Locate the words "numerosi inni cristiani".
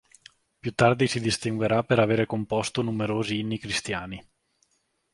2.81-4.19